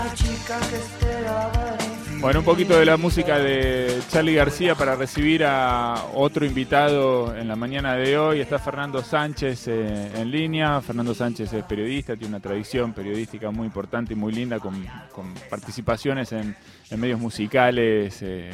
esa 0.00 0.14
chica 0.14 0.58
que 0.70 0.76
esperaba 0.76 1.89
bueno, 2.20 2.40
un 2.40 2.44
poquito 2.44 2.78
de 2.78 2.84
la 2.84 2.98
música 2.98 3.38
de 3.38 3.98
Charlie 4.10 4.34
García 4.34 4.74
para 4.74 4.94
recibir 4.94 5.42
a 5.42 6.04
otro 6.12 6.44
invitado 6.44 7.34
en 7.34 7.48
la 7.48 7.56
mañana 7.56 7.94
de 7.94 8.18
hoy. 8.18 8.40
Está 8.40 8.58
Fernando 8.58 9.02
Sánchez 9.02 9.68
eh, 9.68 10.10
en 10.14 10.30
línea. 10.30 10.82
Fernando 10.82 11.14
Sánchez 11.14 11.50
es 11.54 11.64
periodista, 11.64 12.16
tiene 12.16 12.34
una 12.34 12.40
tradición 12.40 12.92
periodística 12.92 13.50
muy 13.50 13.64
importante 13.64 14.12
y 14.12 14.16
muy 14.16 14.34
linda 14.34 14.58
con, 14.60 14.84
participaciones 15.48 16.32
en, 16.32 16.54
medios 16.98 17.20
musicales 17.20 18.18
eh, 18.20 18.50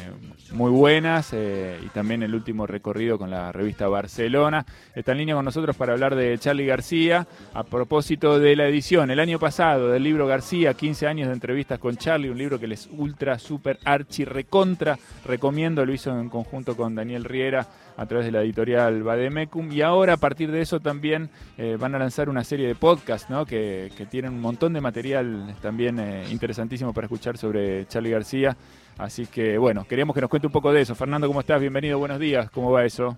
muy 0.51 0.69
buenas 0.69 1.33
eh, 1.33 1.79
y 1.83 1.89
también 1.89 2.21
el 2.21 2.35
último 2.35 2.67
recorrido 2.67 3.17
con 3.17 3.31
la 3.31 3.51
revista 3.51 3.89
Barcelona. 3.89 4.65
Está 4.95 5.11
en 5.11 5.17
línea 5.17 5.35
con 5.35 5.43
nosotros 5.43 5.75
para 5.75 5.91
hablar 5.93 6.15
de 6.15 6.37
Charlie 6.37 6.67
García 6.67 7.27
a 7.53 7.63
propósito 7.63 8.39
de 8.39 8.55
la 8.55 8.67
edición 8.67 9.11
el 9.11 9.19
año 9.19 9.39
pasado 9.39 9.89
del 9.89 10.03
libro 10.03 10.25
García, 10.25 10.75
15 10.75 11.07
años 11.07 11.27
de 11.27 11.33
entrevistas 11.33 11.79
con 11.79 11.97
Charlie, 11.97 12.29
un 12.29 12.37
libro 12.37 12.59
que 12.59 12.67
les 12.67 12.87
ultra, 12.91 13.39
super, 13.57 13.79
archi, 13.83 14.23
recontra 14.23 14.97
recomiendo. 15.25 15.85
Lo 15.85 15.93
hizo 15.93 16.17
en 16.17 16.29
conjunto 16.29 16.77
con 16.77 16.93
Daniel 16.93 17.23
Riera 17.23 17.67
a 17.97 18.05
través 18.05 18.27
de 18.27 18.31
la 18.31 18.41
editorial 18.41 19.01
Bademecum. 19.01 19.71
Y 19.71 19.81
ahora 19.81 20.13
a 20.13 20.17
partir 20.17 20.51
de 20.51 20.61
eso 20.61 20.79
también 20.79 21.29
eh, 21.57 21.77
van 21.79 21.95
a 21.95 21.99
lanzar 21.99 22.29
una 22.29 22.43
serie 22.43 22.67
de 22.67 22.75
podcasts 22.75 23.29
¿no? 23.29 23.45
que, 23.45 23.91
tienen 24.11 24.33
un 24.33 24.41
montón 24.41 24.73
de 24.73 24.81
material 24.81 25.55
también 25.61 25.99
eh, 25.99 26.25
interesantísimo 26.29 26.93
para 26.93 27.05
escuchar 27.05 27.37
sobre 27.37 27.87
Charlie 27.87 28.11
García. 28.11 28.55
Así 28.99 29.25
que 29.25 29.57
bueno, 29.57 29.85
queríamos 29.87 30.13
que 30.13 30.21
nos 30.21 30.29
cuente 30.29 30.47
un 30.47 30.53
poco 30.53 30.71
de 30.71 30.81
eso. 30.81 30.93
Fernando, 30.95 31.27
¿cómo 31.27 31.39
estás? 31.39 31.59
Bienvenido, 31.59 31.97
buenos 31.97 32.19
días. 32.19 32.49
¿Cómo 32.51 32.71
va 32.71 32.85
eso? 32.85 33.15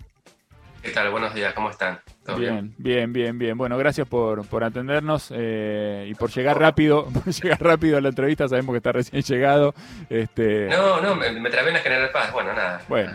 ¿Qué 0.82 0.90
tal? 0.92 1.10
Buenos 1.10 1.34
días, 1.34 1.52
¿cómo 1.52 1.70
están? 1.70 2.00
bien, 2.38 2.74
bien, 2.78 3.12
bien, 3.12 3.38
bien, 3.38 3.58
Bueno, 3.58 3.76
gracias 3.76 4.08
por, 4.08 4.46
por 4.46 4.64
atendernos 4.64 5.32
eh, 5.34 6.06
y 6.08 6.14
por 6.14 6.30
llegar 6.30 6.58
rápido, 6.58 7.04
por 7.12 7.26
llegar 7.26 7.62
rápido 7.62 7.98
a 7.98 8.00
la 8.00 8.08
entrevista. 8.08 8.48
Sabemos 8.48 8.72
que 8.72 8.78
está 8.78 8.92
recién 8.92 9.22
llegado. 9.22 9.74
Este... 10.08 10.68
No, 10.68 11.00
no, 11.02 11.14
me, 11.14 11.32
me 11.32 11.50
trabé 11.50 11.68
en 11.68 11.74
la 11.74 11.80
General 11.80 12.10
Paz. 12.10 12.32
Bueno, 12.32 12.54
nada. 12.54 12.80
Bueno, 12.88 13.12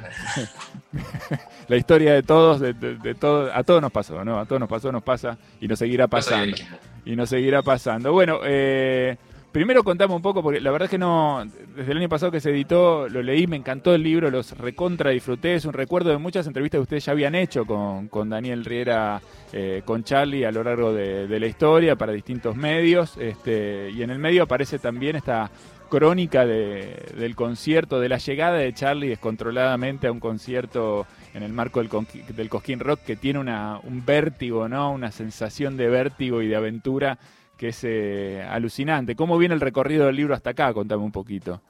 la 1.67 1.75
historia 1.75 2.13
de 2.13 2.21
todos, 2.21 2.59
de, 2.59 2.73
de, 2.73 3.15
todo, 3.15 3.51
a 3.51 3.63
todos 3.63 3.81
nos 3.81 3.91
pasó, 3.91 4.23
¿no? 4.23 4.39
A 4.39 4.45
todos 4.45 4.59
nos 4.59 4.69
pasó, 4.69 4.91
nos 4.91 5.03
pasa 5.03 5.37
y 5.59 5.67
nos 5.67 5.79
seguirá 5.79 6.07
pasando. 6.07 6.55
y 7.03 7.15
nos 7.15 7.29
seguirá 7.29 7.63
pasando. 7.63 8.11
Bueno, 8.11 8.41
eh, 8.43 9.17
Primero 9.55 9.85
contame 9.85 10.13
un 10.13 10.21
poco, 10.21 10.43
porque 10.43 10.59
la 10.59 10.69
verdad 10.69 10.87
es 10.87 10.91
que 10.91 10.97
no, 10.97 11.45
desde 11.77 11.93
el 11.93 11.99
año 11.99 12.09
pasado 12.09 12.29
que 12.29 12.41
se 12.41 12.49
editó, 12.49 13.07
lo 13.07 13.23
leí, 13.23 13.47
me 13.47 13.55
encantó 13.55 13.95
el 13.95 14.03
libro, 14.03 14.29
los 14.29 14.51
recontra 14.57 15.11
disfruté, 15.11 15.55
es 15.55 15.63
un 15.63 15.71
recuerdo 15.71 16.09
de 16.09 16.17
muchas 16.17 16.45
entrevistas 16.45 16.79
que 16.79 16.81
ustedes 16.81 17.05
ya 17.05 17.13
habían 17.13 17.35
hecho 17.35 17.63
con, 17.65 18.29
Daniel 18.29 18.65
Riera, 18.65 19.21
eh, 19.53 19.81
con 19.85 20.03
Charlie 20.03 20.43
a 20.43 20.51
lo 20.51 20.61
largo 20.61 20.91
de, 20.91 21.39
la 21.39 21.47
historia 21.47 21.95
para 21.95 22.11
distintos 22.11 22.57
medios, 22.57 23.15
este, 23.15 23.91
y 23.91 24.03
en 24.03 24.09
el 24.09 24.19
medio 24.19 24.43
aparece 24.43 24.77
también 24.77 25.15
esta 25.15 25.49
crónica 25.89 26.45
del 26.45 27.33
concierto, 27.37 28.01
de 28.01 28.09
la 28.09 28.17
llegada 28.17 28.57
de 28.57 28.73
Charlie 28.73 29.07
descontroladamente 29.07 30.07
a 30.07 30.11
un 30.11 30.19
concierto 30.19 31.07
en 31.33 31.43
el 31.43 31.53
marco 31.53 31.81
del, 31.81 31.89
del 32.35 32.49
Cosquín 32.49 32.81
Rock 32.81 33.03
que 33.05 33.15
tiene 33.15 33.39
una, 33.39 33.79
un 33.83 34.05
vértigo, 34.05 34.67
¿no? 34.67 34.91
Una 34.91 35.13
sensación 35.13 35.77
de 35.77 35.87
vértigo 35.87 36.41
y 36.41 36.47
de 36.47 36.57
aventura 36.57 37.17
que 37.57 37.69
es 37.69 37.83
eh, 37.83 38.45
alucinante. 38.47 39.15
¿Cómo 39.15 39.37
viene 39.37 39.55
el 39.55 39.61
recorrido 39.61 40.05
del 40.07 40.15
libro 40.15 40.33
hasta 40.33 40.51
acá? 40.51 40.73
Contame 40.73 41.03
un 41.03 41.11
poquito. 41.11 41.61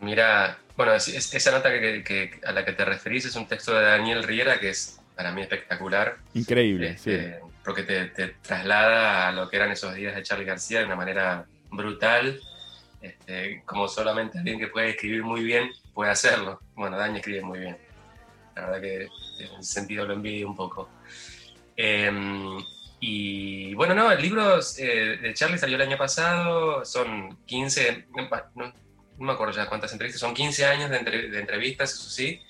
Mira, 0.00 0.58
bueno, 0.76 0.92
esa 0.94 1.50
nota 1.50 1.70
que, 1.70 2.40
a 2.44 2.52
la 2.52 2.64
que 2.64 2.72
te 2.72 2.84
referís 2.84 3.24
es 3.24 3.36
un 3.36 3.46
texto 3.46 3.74
de 3.74 3.84
Daniel 3.84 4.22
Riera 4.22 4.60
que 4.60 4.70
es 4.70 5.00
para 5.14 5.32
mí 5.32 5.40
espectacular. 5.40 6.18
Increíble, 6.34 6.90
este, 6.90 7.34
sí. 7.34 7.46
Porque 7.64 7.82
te, 7.82 8.06
traslada 8.42 9.28
a 9.28 9.32
lo 9.32 9.48
que 9.48 9.56
eran 9.56 9.72
esos 9.72 9.94
días 9.94 10.14
de 10.14 10.22
Charlie 10.22 10.44
García 10.44 10.80
de 10.80 10.84
una 10.84 10.96
manera 10.96 11.46
brutal, 11.70 12.38
este, 13.00 13.62
como 13.64 13.88
solamente 13.88 14.38
alguien 14.38 14.58
que 14.58 14.68
puede 14.68 14.90
escribir 14.90 15.22
muy 15.22 15.42
bien 15.42 15.70
puede 15.94 16.10
hacerlo. 16.10 16.60
Bueno, 16.74 16.98
Dani 16.98 17.18
escribe 17.18 17.40
muy 17.40 17.58
bien. 17.60 17.76
La 18.54 18.66
verdad 18.66 18.80
que 18.80 19.02
en 19.04 19.60
ese 19.60 19.72
sentido 19.72 20.06
lo 20.06 20.12
envidio 20.12 20.48
un 20.48 20.56
poco. 20.56 20.90
Em, 21.74 22.58
y 23.00 23.74
bueno, 23.74 23.94
no, 23.94 24.10
el 24.10 24.22
libro 24.22 24.58
eh, 24.78 25.18
de 25.20 25.34
Charlie 25.34 25.58
salió 25.58 25.76
el 25.76 25.82
año 25.82 25.98
pasado, 25.98 26.84
son 26.84 27.36
15, 27.44 28.06
no, 28.54 28.72
me 29.18 29.32
acuerdo 29.32 29.54
ya 29.54 29.68
cuántas 29.68 29.92
entrevistas, 29.92 30.20
son 30.20 30.34
15 30.34 30.66
años 30.66 30.90
de, 30.90 30.96
entrevistas, 31.38 31.92
eso 31.92 32.08
sí. 32.08 32.40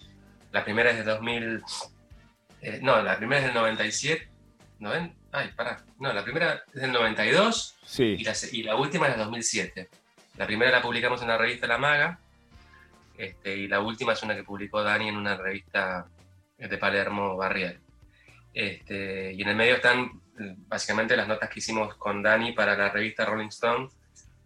La 0.52 0.64
primera 0.64 0.90
es 0.90 0.98
de 0.98 1.04
2000, 1.04 1.62
eh, 2.62 2.78
no, 2.82 3.02
la 3.02 3.16
primera 3.16 3.40
es 3.40 3.46
del 3.46 3.54
97, 3.54 4.28
¿no 4.78 4.90
ven? 4.90 5.14
Ay, 5.32 5.50
pará, 5.56 5.84
no, 5.98 6.12
la 6.12 6.22
primera 6.22 6.62
es 6.72 6.80
del 6.80 6.92
92 6.92 7.76
sí. 7.84 8.16
y, 8.18 8.24
la, 8.24 8.34
y 8.52 8.62
la 8.62 8.76
última 8.76 9.06
es 9.08 9.16
del 9.16 9.24
2007. 9.24 9.88
La 10.38 10.46
primera 10.46 10.70
la 10.70 10.82
publicamos 10.82 11.20
en 11.22 11.28
la 11.28 11.38
revista 11.38 11.66
La 11.66 11.78
Maga 11.78 12.20
este, 13.18 13.56
y 13.56 13.68
la 13.68 13.80
última 13.80 14.12
es 14.12 14.22
una 14.22 14.36
que 14.36 14.44
publicó 14.44 14.82
Dani 14.82 15.08
en 15.08 15.16
una 15.16 15.36
revista 15.36 16.06
de 16.58 16.78
Palermo, 16.78 17.36
Barrial. 17.36 17.80
Este, 18.52 19.32
y 19.32 19.42
en 19.42 19.48
el 19.48 19.56
medio 19.56 19.76
están 19.76 20.20
básicamente 20.66 21.16
las 21.16 21.28
notas 21.28 21.48
que 21.48 21.60
hicimos 21.60 21.94
con 21.96 22.22
Dani 22.22 22.52
para 22.52 22.76
la 22.76 22.90
revista 22.90 23.24
Rolling 23.24 23.48
Stone, 23.48 23.88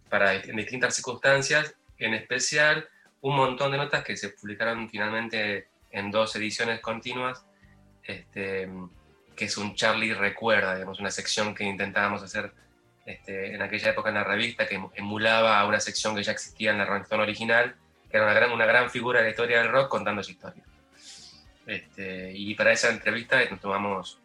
para, 0.09 0.35
en 0.35 0.55
distintas 0.55 0.95
circunstancias, 0.95 1.75
en 1.97 2.13
especial 2.13 2.87
un 3.21 3.35
montón 3.35 3.71
de 3.71 3.77
notas 3.77 4.03
que 4.03 4.17
se 4.17 4.29
publicaron 4.29 4.89
finalmente 4.89 5.67
en 5.91 6.11
dos 6.11 6.35
ediciones 6.35 6.79
continuas, 6.79 7.45
este, 8.03 8.69
que 9.35 9.45
es 9.45 9.57
un 9.57 9.75
Charlie 9.75 10.13
Recuerda, 10.13 10.75
digamos, 10.75 10.99
una 10.99 11.11
sección 11.11 11.53
que 11.53 11.63
intentábamos 11.63 12.23
hacer 12.23 12.51
este, 13.05 13.53
en 13.53 13.61
aquella 13.61 13.91
época 13.91 14.09
en 14.09 14.15
la 14.15 14.23
revista, 14.23 14.67
que 14.67 14.81
emulaba 14.95 15.59
a 15.59 15.65
una 15.65 15.79
sección 15.79 16.15
que 16.15 16.23
ya 16.23 16.31
existía 16.31 16.71
en 16.71 16.77
la 16.77 16.85
Rolling 16.85 17.03
Stone 17.03 17.23
original, 17.23 17.75
que 18.09 18.17
era 18.17 18.25
una 18.25 18.33
gran, 18.33 18.51
una 18.51 18.65
gran 18.65 18.89
figura 18.89 19.19
de 19.19 19.25
la 19.25 19.29
historia 19.31 19.59
del 19.59 19.71
rock 19.71 19.89
contando 19.89 20.23
su 20.23 20.31
historia. 20.31 20.63
Este, 21.65 22.31
y 22.33 22.55
para 22.55 22.71
esa 22.71 22.89
entrevista 22.89 23.39
nos 23.49 23.61
tomamos 23.61 24.19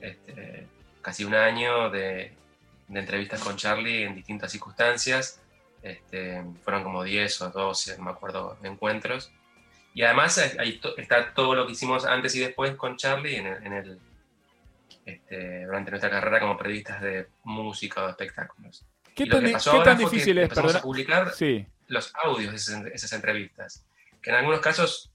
este, 0.00 0.66
casi 1.02 1.24
un 1.24 1.34
año 1.34 1.90
de, 1.90 2.32
entrevistas 2.88 3.40
con 3.40 3.56
Charlie 3.56 4.04
en 4.04 4.14
distintas 4.14 4.52
circunstancias. 4.52 5.40
Este, 5.82 6.42
fueron 6.62 6.84
como 6.84 7.02
10 7.02 7.42
o 7.42 7.50
12, 7.50 7.98
no 7.98 8.04
me 8.04 8.10
acuerdo, 8.10 8.56
encuentros. 8.62 9.32
Y 9.94 10.02
además 10.02 10.38
ahí 10.58 10.80
está 10.96 11.34
todo 11.34 11.54
lo 11.54 11.66
que 11.66 11.72
hicimos 11.72 12.06
antes 12.06 12.34
y 12.36 12.40
después 12.40 12.74
con 12.76 12.96
Charlie 12.96 13.36
en 13.36 13.72
el, 13.72 14.00
este, 15.04 15.64
durante 15.64 15.90
nuestra 15.90 16.10
carrera 16.10 16.38
como 16.38 16.56
periodistas 16.56 17.00
de 17.00 17.26
música 17.42 18.02
o 18.02 18.04
de 18.04 18.10
espectáculos. 18.12 18.84
¿Qué, 19.14 19.26
tan, 19.26 19.44
difícil 19.98 20.38
es 20.38 20.48
para 20.48 20.80
publicar 20.80 21.32
los 21.88 22.12
audios 22.22 22.52
de 22.52 22.90
esas, 22.94 23.12
entrevistas? 23.12 23.84
Que 24.22 24.30
en 24.30 24.36
algunos 24.36 24.60
casos 24.60 25.10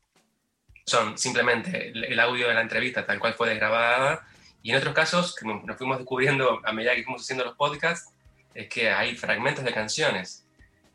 son 0.86 1.18
simplemente 1.18 1.90
el 1.90 2.20
audio 2.20 2.50
de 2.50 2.54
la 2.54 2.62
entrevista 2.62 3.06
tal 3.06 3.20
cual 3.20 3.34
fue 3.34 3.50
desgrabada 3.50 4.28
y 4.68 4.72
en 4.72 4.76
otros 4.76 4.94
casos, 4.94 5.34
que 5.34 5.46
nos 5.46 5.78
fuimos 5.78 5.98
descubriendo 5.98 6.60
a 6.66 6.74
medida 6.74 6.94
que 6.94 7.04
fuimos 7.04 7.22
haciendo 7.22 7.46
los 7.46 7.56
podcasts, 7.56 8.12
es 8.54 8.68
que 8.68 8.92
hay 8.92 9.16
fragmentos 9.16 9.64
de 9.64 9.72
canciones, 9.72 10.46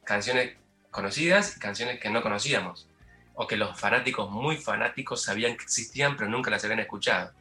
canciones 0.05 0.59
conocidas 0.91 1.56
y 1.56 1.59
canciones 1.59 1.99
que 1.99 2.11
no 2.11 2.21
conocíamos, 2.21 2.87
o 3.32 3.47
que 3.47 3.56
los 3.56 3.81
fanáticos 3.81 4.31
muy 4.31 4.59
fanáticos 4.59 5.22
sabían 5.22 5.56
que 5.56 5.65
existían 5.65 6.19
pero 6.19 6.28
nunca 6.28 6.50
las 6.50 6.62
habían 6.65 6.81
escuchado. 6.81 7.32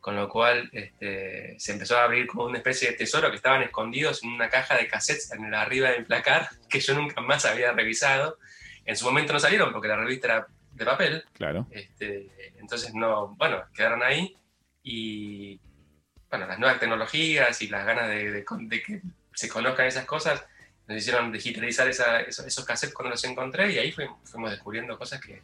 Con 0.00 0.16
lo 0.16 0.28
cual 0.28 0.70
este, 0.72 1.54
se 1.60 1.70
empezó 1.70 1.98
a 1.98 2.02
abrir 2.02 2.26
como 2.26 2.46
una 2.46 2.58
especie 2.58 2.90
de 2.90 2.96
tesoro 2.96 3.30
que 3.30 3.36
estaban 3.36 3.62
escondidos 3.62 4.24
en 4.24 4.30
una 4.30 4.48
caja 4.48 4.76
de 4.76 4.88
cassettes 4.88 5.30
en 5.30 5.52
la 5.52 5.62
arriba 5.62 5.90
del 5.90 6.04
placar 6.04 6.48
que 6.68 6.80
yo 6.80 6.94
nunca 6.94 7.20
más 7.20 7.44
había 7.44 7.70
revisado. 7.70 8.38
En 8.84 8.96
su 8.96 9.04
momento 9.04 9.32
no 9.32 9.38
salieron 9.38 9.72
porque 9.72 9.86
la 9.86 9.98
revista 9.98 10.26
era 10.26 10.46
de 10.72 10.84
papel. 10.84 11.24
Claro. 11.32 11.68
Este, 11.70 12.26
entonces, 12.58 12.92
no, 12.92 13.36
bueno, 13.36 13.62
quedaron 13.72 14.02
ahí 14.02 14.36
y 14.84 15.58
bueno, 16.28 16.46
las 16.46 16.58
nuevas 16.58 16.78
tecnologías 16.78 17.60
y 17.62 17.68
las 17.68 17.86
ganas 17.86 18.08
de, 18.08 18.44
que 18.84 19.00
se 19.34 19.48
conozcan 19.48 19.86
esas 19.86 20.04
cosas 20.04 20.44
nos 20.86 20.98
hicieron 20.98 21.32
digitalizar 21.32 21.88
esos, 21.88 22.64
cassettes 22.66 22.94
cuando 22.94 23.10
los 23.12 23.24
encontré 23.24 23.72
y 23.72 23.78
ahí 23.78 23.90
fuimos, 23.90 24.18
descubriendo 24.50 24.98
cosas 24.98 25.20
que, 25.20 25.40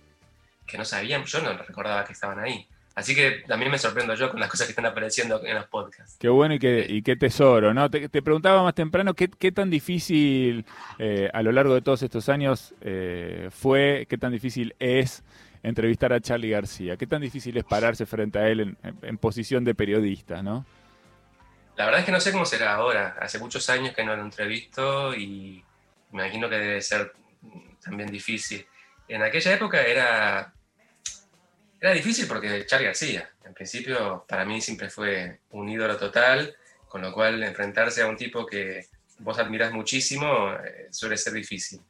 que, 0.66 0.76
no 0.76 0.84
sabíamos, 0.84 1.32
yo 1.32 1.40
no 1.40 1.54
recordaba 1.54 2.04
que 2.04 2.12
estaban 2.12 2.38
ahí. 2.38 2.68
Así 3.00 3.14
que 3.14 3.42
también 3.48 3.72
me 3.72 3.78
sorprendo 3.78 4.14
yo 4.14 4.30
con 4.30 4.38
las 4.38 4.50
cosas 4.50 4.66
que 4.66 4.72
están 4.72 4.84
apareciendo 4.84 5.42
en 5.42 5.54
los 5.54 5.64
podcasts. 5.68 6.18
Qué 6.20 6.28
bueno 6.28 6.54
y 6.54 6.58
qué, 6.58 6.84
y 6.86 7.00
qué 7.00 7.16
tesoro, 7.16 7.72
¿no? 7.72 7.90
Te, 7.90 8.10
preguntaba 8.20 8.62
más 8.62 8.74
temprano 8.74 9.14
qué, 9.14 9.30
qué 9.30 9.52
tan 9.52 9.70
difícil 9.70 10.66
eh, 10.98 11.30
a 11.32 11.42
lo 11.42 11.50
largo 11.50 11.72
de 11.72 11.80
todos 11.80 12.02
estos 12.02 12.28
años 12.28 12.74
eh, 12.82 13.48
fue, 13.50 14.06
qué 14.06 14.18
tan 14.18 14.32
difícil 14.32 14.74
es 14.78 15.24
entrevistar 15.62 16.12
a 16.12 16.20
Charlie 16.20 16.50
García? 16.50 16.98
¿Qué 16.98 17.06
tan 17.06 17.22
difícil 17.22 17.56
es 17.56 17.64
pararse 17.64 18.04
frente 18.04 18.38
a 18.38 18.48
él 18.48 18.76
en, 19.00 19.16
posición 19.16 19.64
de 19.64 19.74
periodista, 19.74 20.42
no? 20.42 20.66
La 21.76 21.86
verdad 21.86 22.00
es 22.00 22.06
que 22.06 22.12
no 22.12 22.20
sé 22.20 22.32
cómo 22.32 22.44
será 22.44 22.74
ahora. 22.74 23.16
Hace 23.18 23.38
muchos 23.38 23.70
años 23.70 23.94
que 23.94 24.04
no 24.04 24.14
lo 24.14 24.20
entrevisto 24.20 25.14
y 25.14 25.64
me 26.12 26.24
imagino 26.24 26.50
que 26.50 26.56
debe 26.56 26.82
ser 26.82 27.14
también 27.82 28.10
difícil. 28.10 28.66
En 29.08 29.22
aquella 29.22 29.54
época 29.54 29.80
era, 29.80 30.52
era 31.80 31.92
difícil 31.92 32.26
porque 32.28 32.66
Charlie 32.66 32.86
García, 32.86 33.30
en 33.44 33.54
principio, 33.54 34.24
para 34.28 34.44
mí 34.44 34.60
siempre 34.60 34.90
fue 34.90 35.40
un 35.50 35.68
ídolo 35.68 35.96
total, 35.96 36.54
con 36.88 37.00
lo 37.00 37.12
cual 37.12 37.42
enfrentarse 37.42 38.02
a 38.02 38.06
un 38.06 38.16
tipo 38.16 38.44
que 38.44 38.86
vos 39.20 39.38
admirás 39.38 39.72
muchísimo, 39.72 40.52
eh, 40.52 40.88
suele 40.90 41.16
ser 41.16 41.32
difícil. 41.32 41.80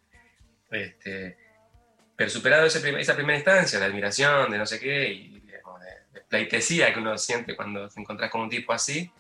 Este, 0.71 1.37
pero 2.15 2.31
superado 2.31 2.67
esa 2.67 2.81
primera 2.81 3.37
instancia 3.37 3.81
de 3.81 3.85
admiración, 3.85 4.51
de 4.51 4.59
no 4.59 4.67
sé 4.67 4.79
qué, 4.79 5.09
y 5.09 5.41
de, 5.41 5.61
pleitesía 6.29 6.93
que 6.93 7.01
uno 7.01 7.19
siente 7.19 7.57
cuando 7.57 7.89
te 7.89 8.01
encontrás 8.01 8.31
con 8.31 8.43
un 8.43 8.51
tipo 8.51 8.73
así, 8.73 9.11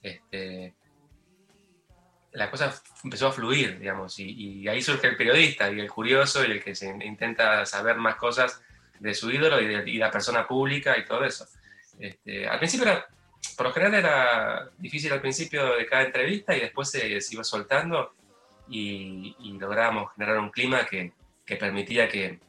este, 0.00 0.74
la 2.32 2.50
cosa 2.50 2.80
empezó 3.02 3.28
a 3.28 3.32
fluir, 3.32 3.78
digamos, 3.78 4.18
y, 4.18 4.68
ahí 4.68 4.80
surge 4.82 5.08
el 5.08 5.16
periodista 5.16 5.70
y 5.70 5.80
el 5.80 5.90
curioso 5.90 6.44
y 6.44 6.52
el 6.52 6.62
que 6.62 6.74
se 6.74 6.88
intenta 6.88 7.64
saber 7.66 7.96
más 7.96 8.16
cosas 8.16 8.60
de 9.04 9.12
su 9.12 9.30
ídolo 9.30 9.60
y 9.60 9.66
de 9.66 9.98
la 9.98 10.10
persona 10.10 10.46
pública 10.46 10.96
y 10.96 11.04
todo 11.04 11.24
eso. 11.24 11.46
Este, 12.00 12.48
al 12.48 12.58
principio 12.58 12.86
era, 12.86 13.06
por 13.54 13.66
lo 13.66 13.72
general 13.72 13.94
era 13.94 14.70
difícil 14.78 15.12
al 15.12 15.20
principio 15.20 15.76
de 15.76 15.86
cada 15.86 16.04
entrevista 16.04 16.56
y 16.56 16.60
después 16.60 16.90
se, 16.90 17.18
iba 17.30 17.44
soltando 17.44 18.14
y, 18.66 19.36
y, 19.40 19.58
logramos 19.58 20.10
generar 20.14 20.38
un 20.38 20.50
clima 20.50 20.86
que, 20.86 21.12
que 21.44 21.56
permitía 21.56 22.08
que, 22.08 22.40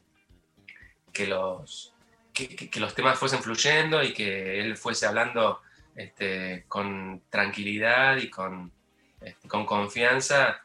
que 1.11 1.27
los, 1.27 1.93
que, 2.33 2.79
los 2.79 2.95
temas 2.95 3.19
fuesen 3.19 3.43
fluyendo 3.43 4.01
y 4.01 4.13
que 4.13 4.61
él 4.61 4.77
fuese 4.77 5.07
hablando 5.07 5.59
este, 5.93 6.63
con 6.69 7.21
tranquilidad 7.29 8.15
y 8.15 8.29
con, 8.29 8.71
este, 9.19 9.49
con 9.49 9.65
confianza. 9.65 10.61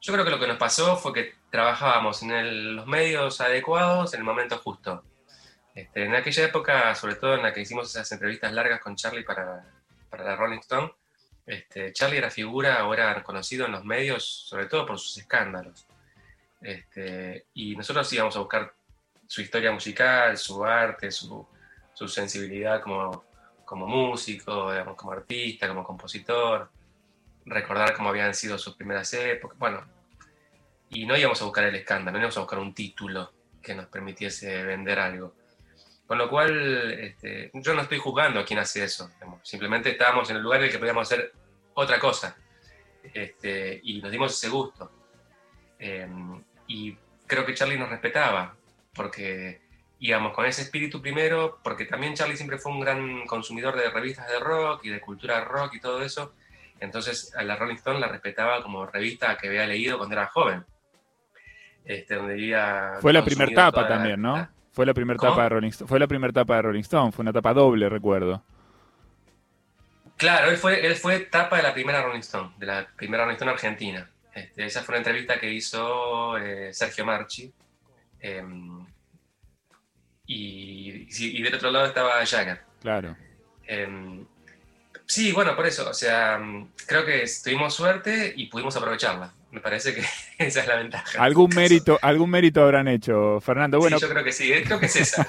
Yo 0.00 0.14
creo 0.14 0.24
que 0.24 0.30
lo 0.30 0.40
que 0.40 0.48
nos 0.48 0.56
pasó 0.56 0.96
fue 0.96 1.12
que 1.12 1.34
trabajábamos 1.50 2.22
en 2.22 2.74
los 2.74 2.86
medios 2.86 3.42
adecuados 3.42 4.14
en 4.14 4.20
el 4.20 4.24
momento 4.24 4.56
justo. 4.56 5.04
Este, 5.76 6.04
en 6.04 6.14
aquella 6.14 6.44
época, 6.44 6.94
sobre 6.94 7.16
todo 7.16 7.34
en 7.34 7.42
la 7.42 7.52
que 7.52 7.60
hicimos 7.60 7.90
esas 7.90 8.10
entrevistas 8.10 8.50
largas 8.50 8.80
con 8.80 8.96
Charlie 8.96 9.24
para, 9.24 9.62
para 10.08 10.24
la 10.24 10.34
Rolling 10.34 10.60
Stone, 10.60 10.90
este, 11.44 11.92
Charlie 11.92 12.16
era 12.16 12.30
figura 12.30 12.86
o 12.86 12.94
era 12.94 13.22
conocido 13.22 13.66
en 13.66 13.72
los 13.72 13.84
medios, 13.84 14.24
sobre 14.24 14.66
todo 14.66 14.86
por 14.86 14.98
sus 14.98 15.18
escándalos. 15.18 15.86
Este, 16.62 17.44
y 17.52 17.76
nosotros 17.76 18.10
íbamos 18.10 18.34
a 18.36 18.38
buscar 18.38 18.74
su 19.26 19.42
historia 19.42 19.70
musical, 19.70 20.38
su 20.38 20.64
arte, 20.64 21.10
su, 21.10 21.46
su 21.92 22.08
sensibilidad 22.08 22.80
como, 22.80 23.26
como 23.66 23.86
músico, 23.86 24.70
como 24.96 25.12
artista, 25.12 25.68
como 25.68 25.84
compositor, 25.84 26.70
recordar 27.44 27.94
cómo 27.94 28.08
habían 28.08 28.32
sido 28.32 28.56
sus 28.56 28.74
primeras 28.76 29.12
épocas, 29.12 29.58
bueno, 29.58 29.86
y 30.88 31.04
no 31.04 31.18
íbamos 31.18 31.42
a 31.42 31.44
buscar 31.44 31.64
el 31.64 31.74
escándalo, 31.74 32.12
no 32.12 32.22
íbamos 32.22 32.36
a 32.38 32.40
buscar 32.40 32.60
un 32.60 32.72
título 32.72 33.30
que 33.60 33.74
nos 33.74 33.86
permitiese 33.88 34.64
vender 34.64 34.98
algo. 34.98 35.34
Con 36.06 36.18
lo 36.18 36.30
cual, 36.30 36.92
este, 37.00 37.50
yo 37.52 37.74
no 37.74 37.82
estoy 37.82 37.98
juzgando 37.98 38.40
a 38.40 38.44
quien 38.44 38.60
hace 38.60 38.84
eso, 38.84 39.10
simplemente 39.42 39.90
estábamos 39.90 40.30
en 40.30 40.36
el 40.36 40.42
lugar 40.42 40.60
en 40.60 40.66
el 40.66 40.72
que 40.72 40.78
podíamos 40.78 41.10
hacer 41.10 41.32
otra 41.74 41.98
cosa, 41.98 42.36
este, 43.12 43.80
y 43.82 44.00
nos 44.00 44.12
dimos 44.12 44.32
ese 44.32 44.48
gusto. 44.48 44.90
Em, 45.78 46.42
y 46.68 46.96
creo 47.26 47.44
que 47.44 47.54
Charlie 47.54 47.78
nos 47.78 47.90
respetaba, 47.90 48.54
porque 48.94 49.60
íbamos 49.98 50.32
con 50.32 50.46
ese 50.46 50.62
espíritu 50.62 51.02
primero, 51.02 51.58
porque 51.62 51.86
también 51.86 52.14
Charlie 52.14 52.36
siempre 52.36 52.58
fue 52.58 52.70
un 52.70 52.80
gran 52.80 53.26
consumidor 53.26 53.76
de 53.76 53.90
revistas 53.90 54.28
de 54.28 54.38
rock 54.38 54.84
y 54.84 54.90
de 54.90 55.00
cultura 55.00 55.42
rock 55.44 55.74
y 55.74 55.80
todo 55.80 56.02
eso, 56.02 56.34
entonces 56.78 57.34
a 57.34 57.42
la 57.42 57.56
Rolling 57.56 57.76
Stone 57.76 57.98
la 57.98 58.08
respetaba 58.08 58.62
como 58.62 58.86
revista 58.86 59.36
que 59.36 59.48
había 59.48 59.66
leído 59.66 59.98
cuando 59.98 60.14
era 60.14 60.26
joven. 60.26 60.64
Este, 61.84 62.16
donde 62.16 62.98
Fue 63.00 63.12
la 63.12 63.24
primera 63.24 63.52
tapa 63.54 63.86
también, 63.86 64.20
¿no? 64.20 64.55
Fue 64.76 64.84
la 64.84 64.92
primera 64.92 65.18
tapa 65.18 65.44
de 65.44 65.48
Rolling 65.48 65.70
Stone. 65.70 65.88
Fue 65.88 65.98
la 65.98 66.06
primera 66.06 66.32
tapa 66.34 66.56
de 66.56 66.62
Rolling 66.62 66.82
Stone, 66.82 67.10
fue 67.10 67.22
una 67.22 67.32
tapa 67.32 67.54
doble, 67.54 67.88
recuerdo. 67.88 68.42
Claro, 70.18 70.50
él 70.50 70.58
fue, 70.58 70.86
él 70.86 70.94
fue 70.96 71.20
tapa 71.20 71.56
de 71.56 71.62
la 71.62 71.72
primera 71.72 72.02
Rolling 72.02 72.20
Stone, 72.20 72.52
de 72.58 72.66
la 72.66 72.86
primera 72.94 73.24
Rolling 73.24 73.36
Stone 73.36 73.52
argentina. 73.52 74.06
Este, 74.34 74.66
esa 74.66 74.82
fue 74.82 74.92
una 74.92 74.98
entrevista 74.98 75.40
que 75.40 75.50
hizo 75.50 76.36
eh, 76.36 76.74
Sergio 76.74 77.06
Marchi. 77.06 77.50
Em, 78.20 78.84
y, 80.26 81.08
y, 81.08 81.42
del 81.42 81.54
otro 81.54 81.70
lado 81.70 81.86
estaba 81.86 82.26
Jagger. 82.26 82.60
Claro. 82.82 83.16
Em, 83.66 84.26
Sí, 85.06 85.30
bueno, 85.30 85.54
por 85.54 85.66
eso, 85.66 85.88
o 85.88 85.94
sea, 85.94 86.40
creo 86.84 87.04
que 87.04 87.24
tuvimos 87.42 87.74
suerte 87.74 88.34
y 88.36 88.46
pudimos 88.46 88.76
aprovecharla. 88.76 89.32
Me 89.56 89.62
parece 89.62 89.94
que 89.94 90.02
esa 90.38 90.60
es 90.60 90.66
la 90.66 90.76
ventaja. 90.76 91.18
Algún 91.18 91.48
mérito, 91.54 91.98
algún 92.02 92.28
mérito 92.28 92.62
habrán 92.62 92.88
hecho, 92.88 93.40
Fernando. 93.40 93.78
Bueno, 93.78 93.98
sí, 93.98 94.02
yo 94.02 94.10
creo 94.10 94.22
que 94.22 94.32
sí, 94.32 94.52
eh, 94.52 94.62
creo 94.62 94.78
que 94.78 94.84
es 94.84 94.96
esa. 94.96 95.26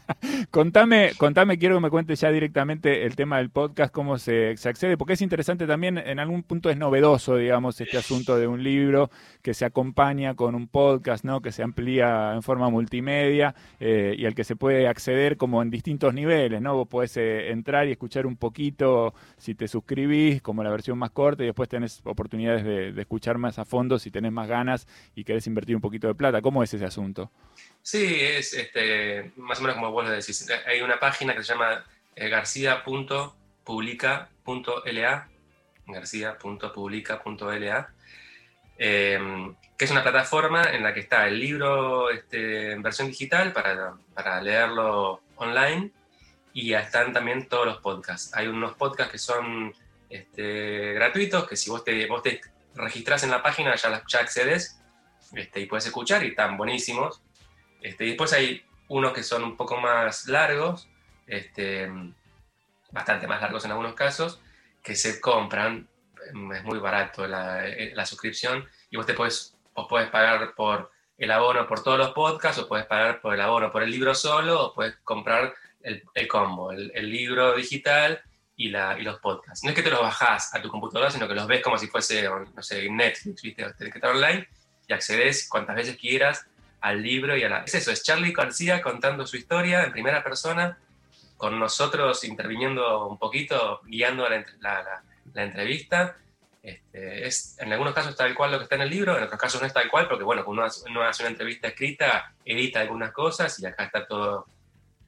contame, 0.50 1.12
contame, 1.18 1.58
quiero 1.58 1.74
que 1.74 1.82
me 1.82 1.90
cuentes 1.90 2.18
ya 2.18 2.30
directamente 2.30 3.04
el 3.04 3.14
tema 3.16 3.36
del 3.36 3.50
podcast, 3.50 3.92
cómo 3.92 4.16
se, 4.16 4.56
se, 4.56 4.70
accede, 4.70 4.96
porque 4.96 5.12
es 5.12 5.20
interesante 5.20 5.66
también, 5.66 5.98
en 5.98 6.18
algún 6.18 6.42
punto 6.42 6.70
es 6.70 6.78
novedoso, 6.78 7.36
digamos, 7.36 7.78
este 7.78 7.98
asunto 7.98 8.38
de 8.38 8.46
un 8.46 8.62
libro 8.62 9.10
que 9.42 9.52
se 9.52 9.66
acompaña 9.66 10.34
con 10.34 10.54
un 10.54 10.68
podcast, 10.68 11.22
¿no? 11.22 11.42
Que 11.42 11.52
se 11.52 11.62
amplía 11.62 12.32
en 12.32 12.42
forma 12.42 12.70
multimedia 12.70 13.54
eh, 13.78 14.14
y 14.16 14.24
al 14.24 14.34
que 14.34 14.44
se 14.44 14.56
puede 14.56 14.88
acceder 14.88 15.36
como 15.36 15.60
en 15.60 15.68
distintos 15.68 16.14
niveles, 16.14 16.62
¿no? 16.62 16.74
Vos 16.76 16.88
podés 16.88 17.14
eh, 17.18 17.50
entrar 17.50 17.86
y 17.88 17.90
escuchar 17.90 18.24
un 18.24 18.36
poquito 18.36 19.12
si 19.36 19.54
te 19.54 19.68
suscribís, 19.68 20.40
como 20.40 20.64
la 20.64 20.70
versión 20.70 20.96
más 20.96 21.10
corta, 21.10 21.42
y 21.42 21.46
después 21.46 21.68
tenés 21.68 22.00
oportunidades 22.04 22.64
de, 22.64 22.92
de 22.94 23.00
escuchar 23.02 23.36
más 23.36 23.58
a 23.58 23.65
fondo 23.66 23.98
si 23.98 24.10
tenés 24.10 24.32
más 24.32 24.48
ganas 24.48 24.86
y 25.14 25.24
querés 25.24 25.46
invertir 25.46 25.76
un 25.76 25.82
poquito 25.82 26.06
de 26.06 26.14
plata. 26.14 26.40
¿Cómo 26.40 26.62
es 26.62 26.72
ese 26.72 26.84
asunto? 26.84 27.30
Sí, 27.82 28.18
es 28.20 28.54
este, 28.54 29.32
más 29.36 29.58
o 29.58 29.62
menos 29.62 29.76
como 29.76 29.92
vos 29.92 30.04
lo 30.04 30.10
decís. 30.10 30.48
Hay 30.66 30.80
una 30.80 30.98
página 30.98 31.34
que 31.34 31.42
se 31.42 31.52
llama 31.52 31.84
eh, 32.14 32.28
garcía.publica.la, 32.28 35.28
garcía.publica.la, 35.86 37.88
eh, 38.78 39.54
que 39.76 39.84
es 39.84 39.90
una 39.90 40.02
plataforma 40.02 40.64
en 40.72 40.82
la 40.82 40.94
que 40.94 41.00
está 41.00 41.28
el 41.28 41.38
libro 41.38 42.10
este, 42.10 42.72
en 42.72 42.82
versión 42.82 43.08
digital 43.08 43.52
para, 43.52 43.94
para 44.14 44.42
leerlo 44.42 45.20
online 45.36 45.92
y 46.56 46.72
están 46.72 47.12
también 47.12 47.48
todos 47.48 47.66
los 47.66 47.76
podcasts. 47.82 48.34
Hay 48.34 48.46
unos 48.46 48.74
podcasts 48.76 49.12
que 49.12 49.18
son 49.18 49.74
este, 50.08 50.94
gratuitos, 50.94 51.46
que 51.46 51.54
si 51.54 51.68
vos 51.68 51.84
te, 51.84 52.06
vos 52.06 52.22
te 52.22 52.40
registras 52.76 53.22
en 53.22 53.30
la 53.30 53.42
página, 53.42 53.74
ya, 53.74 54.02
ya 54.06 54.18
accedes 54.18 54.80
este, 55.34 55.60
y 55.60 55.66
puedes 55.66 55.86
escuchar 55.86 56.24
y 56.24 56.28
están 56.28 56.56
buenísimos. 56.56 57.22
Este, 57.80 58.04
y 58.04 58.08
después 58.08 58.32
hay 58.32 58.64
unos 58.88 59.12
que 59.12 59.22
son 59.22 59.42
un 59.42 59.56
poco 59.56 59.76
más 59.78 60.26
largos, 60.28 60.88
este, 61.26 61.90
bastante 62.90 63.26
más 63.26 63.40
largos 63.40 63.64
en 63.64 63.72
algunos 63.72 63.94
casos, 63.94 64.40
que 64.82 64.94
se 64.94 65.20
compran, 65.20 65.88
es 66.54 66.64
muy 66.64 66.78
barato 66.78 67.26
la, 67.26 67.64
la 67.94 68.06
suscripción 68.06 68.64
y 68.90 68.96
vos 68.96 69.06
te 69.06 69.14
puedes, 69.14 69.56
vos 69.74 69.86
puedes 69.88 70.08
pagar 70.10 70.54
por 70.54 70.90
el 71.18 71.30
abono 71.30 71.66
por 71.66 71.82
todos 71.82 71.98
los 71.98 72.10
podcasts 72.10 72.60
o 72.60 72.68
puedes 72.68 72.86
pagar 72.86 73.20
por 73.20 73.34
el 73.34 73.40
abono 73.40 73.70
por 73.70 73.82
el 73.82 73.90
libro 73.90 74.14
solo 74.14 74.66
o 74.66 74.74
puedes 74.74 74.96
comprar 75.02 75.54
el, 75.82 76.02
el 76.14 76.28
combo, 76.28 76.72
el, 76.72 76.92
el 76.94 77.10
libro 77.10 77.54
digital 77.54 78.22
y, 78.56 78.70
la, 78.70 78.98
y 78.98 79.02
los 79.02 79.20
podcasts. 79.20 79.62
No 79.64 79.70
es 79.70 79.76
que 79.76 79.82
te 79.82 79.90
los 79.90 80.00
bajás 80.00 80.54
a 80.54 80.62
tu 80.62 80.68
computadora, 80.68 81.10
sino 81.10 81.28
que 81.28 81.34
los 81.34 81.46
ves 81.46 81.62
como 81.62 81.78
si 81.78 81.86
fuese, 81.86 82.28
no 82.28 82.62
sé, 82.62 82.88
Netflix, 82.90 83.42
¿viste? 83.42 83.62
Tienes 83.76 83.92
que 83.92 83.98
estar 83.98 84.10
online 84.10 84.48
y 84.88 84.92
accedes 84.92 85.48
cuantas 85.48 85.76
veces 85.76 85.96
quieras 85.96 86.46
al 86.80 87.02
libro 87.02 87.36
y 87.36 87.44
a 87.44 87.48
la... 87.48 87.58
Es 87.64 87.74
eso, 87.74 87.90
es 87.90 88.02
Charlie 88.02 88.32
García 88.32 88.80
contando 88.80 89.26
su 89.26 89.36
historia 89.36 89.84
en 89.84 89.92
primera 89.92 90.22
persona, 90.24 90.78
con 91.36 91.58
nosotros 91.58 92.24
interviniendo 92.24 93.06
un 93.08 93.18
poquito, 93.18 93.82
guiando 93.84 94.28
la, 94.28 94.44
la, 94.60 95.02
la, 95.34 95.42
entrevista. 95.42 96.16
Este, 96.62 97.26
es, 97.26 97.58
en 97.60 97.72
algunos 97.72 97.94
casos 97.94 98.16
tal 98.16 98.34
cual 98.34 98.52
lo 98.52 98.58
que 98.58 98.64
está 98.64 98.76
en 98.76 98.82
el 98.82 98.90
libro, 98.90 99.16
en 99.16 99.24
otros 99.24 99.38
casos 99.38 99.60
no 99.60 99.66
es 99.66 99.74
tal 99.74 99.90
cual, 99.90 100.08
porque 100.08 100.24
bueno, 100.24 100.44
uno 100.46 100.64
hace, 100.64 100.88
uno 100.88 101.02
hace 101.02 101.24
una 101.24 101.30
entrevista 101.30 101.68
escrita, 101.68 102.32
edita 102.44 102.80
algunas 102.80 103.12
cosas 103.12 103.58
y 103.60 103.66
acá 103.66 103.84
está 103.84 104.06
todo 104.06 104.46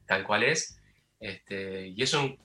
tal 0.05 0.23
cual 0.23 0.43
es. 0.43 0.79
Este, 1.19 1.87
y 1.87 2.01
es 2.01 2.13
un 2.13 2.37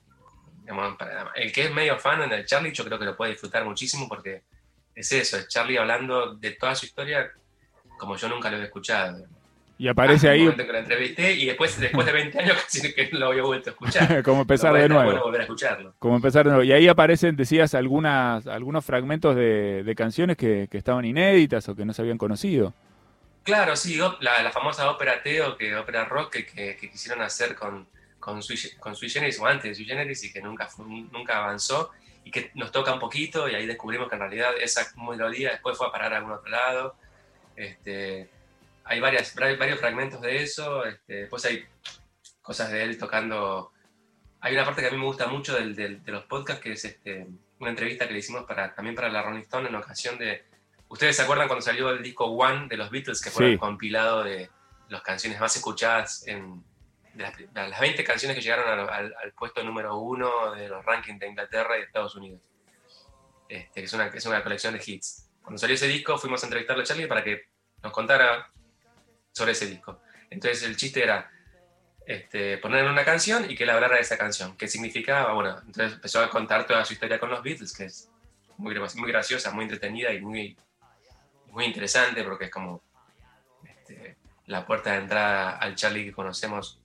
el 1.35 1.51
que 1.51 1.63
es 1.63 1.71
medio 1.71 1.97
fan 1.97 2.31
el 2.31 2.45
Charlie, 2.45 2.73
yo 2.73 2.83
creo 2.85 2.99
que 2.99 3.05
lo 3.05 3.15
puede 3.15 3.31
disfrutar 3.31 3.63
muchísimo 3.65 4.07
porque 4.07 4.43
es 4.93 5.11
eso, 5.11 5.37
es 5.37 5.47
Charlie 5.47 5.77
hablando 5.77 6.35
de 6.35 6.51
toda 6.51 6.75
su 6.75 6.85
historia 6.85 7.31
como 7.97 8.15
yo 8.15 8.29
nunca 8.29 8.49
lo 8.49 8.57
he 8.57 8.63
escuchado. 8.63 9.25
Y 9.77 9.89
aparece 9.89 10.29
ahí. 10.29 10.49
Que 10.55 10.71
la 10.71 10.79
entrevisté 10.79 11.33
y 11.33 11.45
después, 11.47 11.77
después 11.77 12.05
de 12.05 12.13
20 12.13 12.39
años 12.39 12.57
casi 12.63 12.93
que 12.93 13.09
no 13.11 13.19
lo 13.19 13.27
había 13.27 13.43
vuelto 13.43 13.69
a 13.69 13.73
escuchar. 13.73 14.23
como 14.23 14.41
empezar 14.41 14.73
de 14.73 14.87
nuevo. 14.87 15.05
Bueno 15.05 15.23
volver 15.23 15.41
a 15.41 15.43
escucharlo. 15.43 15.93
Como 15.99 16.15
empezar 16.15 16.45
de 16.45 16.51
nuevo. 16.51 16.63
Y 16.63 16.71
ahí 16.71 16.87
aparecen, 16.87 17.35
decías, 17.35 17.73
algunas, 17.75 18.47
algunos 18.47 18.85
fragmentos 18.85 19.35
de, 19.35 19.83
de 19.83 19.95
canciones 19.95 20.37
que, 20.37 20.67
que, 20.71 20.77
estaban 20.77 21.03
inéditas 21.03 21.67
o 21.67 21.75
que 21.75 21.83
no 21.83 21.93
se 21.93 22.01
habían 22.01 22.17
conocido. 22.17 22.73
Claro, 23.43 23.75
sí, 23.75 23.99
la, 24.21 24.41
la 24.41 24.51
famosa 24.51 24.89
ópera 24.89 25.21
Teo, 25.21 25.57
que 25.57 25.75
ópera 25.75 26.05
rock 26.05 26.31
que, 26.31 26.45
que 26.45 26.89
quisieron 26.89 27.21
hacer 27.21 27.53
con, 27.55 27.87
con 28.25 28.41
Sui, 28.41 28.57
con 28.79 28.95
Generis 28.95 29.39
o 29.39 29.45
antes 29.45 29.69
de 29.69 29.75
Sui 29.75 29.85
Generis 29.85 30.23
y 30.23 30.33
que 30.33 30.41
nunca, 30.41 30.67
nunca 30.79 31.37
avanzó 31.37 31.91
y 32.23 32.31
que 32.31 32.49
nos 32.55 32.71
toca 32.71 32.91
un 32.91 32.99
poquito 32.99 33.47
y 33.47 33.53
ahí 33.53 33.67
descubrimos 33.67 34.09
que 34.09 34.15
en 34.15 34.21
realidad 34.21 34.51
esa 34.59 34.91
melodía 34.97 35.51
después 35.51 35.77
fue 35.77 35.85
a 35.85 35.91
parar 35.91 36.11
a 36.11 36.17
algún 36.17 36.31
otro 36.31 36.49
lado. 36.49 36.95
Este, 37.55 38.27
hay 38.83 38.99
varias, 38.99 39.35
varios 39.35 39.79
fragmentos 39.79 40.21
de 40.21 40.41
eso, 40.41 40.85
este, 40.85 41.13
después 41.21 41.45
hay 41.45 41.65
cosas 42.41 42.71
de 42.71 42.81
él 42.81 42.97
tocando. 42.97 43.71
Hay 44.39 44.55
una 44.55 44.65
parte 44.65 44.81
que 44.81 44.87
a 44.87 44.91
mí 44.91 44.97
me 44.97 45.05
gusta 45.05 45.27
mucho 45.27 45.53
del, 45.53 45.75
del, 45.75 46.03
de 46.03 46.11
los 46.11 46.23
podcasts 46.23 46.63
que 46.63 46.71
es 46.71 46.83
este, 46.83 47.27
una 47.59 47.69
entrevista 47.69 48.07
que 48.07 48.13
le 48.13 48.19
hicimos 48.19 48.45
para, 48.45 48.73
también 48.73 48.95
para 48.95 49.09
la 49.09 49.21
Rolling 49.21 49.41
Stone 49.41 49.69
en 49.69 49.75
ocasión 49.75 50.17
de... 50.17 50.45
¿Ustedes 50.87 51.15
se 51.15 51.21
acuerdan 51.21 51.47
cuando 51.47 51.63
salió 51.63 51.91
el 51.91 52.01
disco 52.01 52.25
One 52.25 52.67
de 52.69 52.77
los 52.77 52.89
Beatles, 52.89 53.21
que 53.21 53.29
fue 53.29 53.51
el 53.51 53.59
compilado 53.59 54.23
de 54.23 54.49
las 54.89 55.03
canciones 55.03 55.39
más 55.39 55.55
escuchadas 55.55 56.27
en 56.27 56.63
las, 57.17 57.79
20 57.79 58.03
canciones 58.03 58.35
que 58.35 58.41
llegaron 58.41 58.89
al, 58.89 59.33
puesto 59.37 59.63
número 59.63 59.97
uno 59.97 60.53
de 60.53 60.67
los 60.67 60.83
rankings 60.83 61.19
de 61.19 61.27
Inglaterra 61.27 61.75
y 61.75 61.79
de 61.79 61.85
Estados 61.85 62.15
Unidos? 62.15 62.41
Este, 63.47 63.83
es, 63.83 63.93
una, 63.93 64.07
es 64.07 64.25
una 64.25 64.43
colección 64.43 64.73
de 64.73 64.83
hits. 64.85 65.29
Cuando 65.41 65.59
salió 65.59 65.75
ese 65.75 65.87
disco 65.87 66.17
fuimos 66.17 66.41
a 66.43 66.47
entrevistarle 66.47 66.83
a 66.83 66.85
Charlie 66.85 67.07
para 67.07 67.23
que 67.23 67.43
nos 67.83 67.91
contara 67.91 68.51
sobre 69.31 69.51
ese 69.51 69.67
disco. 69.67 70.01
Entonces 70.29 70.63
el 70.63 70.75
chiste 70.75 71.03
era 71.03 71.29
este, 72.05 72.57
ponerle 72.57 72.89
una 72.89 73.05
canción 73.05 73.49
y 73.49 73.55
que 73.55 73.63
él 73.63 73.69
hablara 73.69 73.95
de 73.95 74.01
esa 74.01 74.17
canción. 74.17 74.55
¿Qué 74.57 74.67
significaba? 74.67 75.33
Bueno, 75.33 75.59
entonces 75.65 75.93
empezó 75.93 76.23
a 76.23 76.29
contar 76.29 76.65
toda 76.65 76.83
su 76.85 76.93
historia 76.93 77.19
con 77.19 77.29
los 77.29 77.43
Beatles, 77.43 77.75
que 77.75 77.85
es 77.85 78.09
muy, 78.57 78.75
muy 78.95 79.11
graciosa, 79.11 79.51
muy 79.51 79.65
entretenida 79.65 80.13
y 80.13 80.21
muy, 80.21 80.57
muy 81.51 81.65
interesante 81.65 82.23
porque 82.23 82.45
es 82.45 82.51
como 82.51 82.81
este, 83.63 84.17
la 84.45 84.65
puerta 84.65 84.93
de 84.93 84.97
entrada 84.99 85.57
al 85.57 85.75
Charlie 85.75 86.05
que 86.05 86.11
conocemos 86.11 86.79